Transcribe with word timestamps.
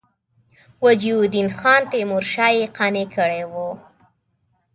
وجیه 0.85 1.15
الدین 1.21 1.47
خان 1.57 1.81
تیمورشاه 1.91 2.51
یې 2.59 2.65
قانع 2.77 3.05
کړی 3.15 3.43
وو. 3.51 3.69